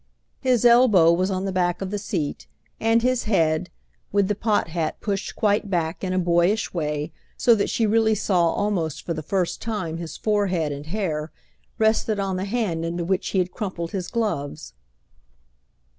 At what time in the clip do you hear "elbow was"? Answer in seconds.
0.65-1.29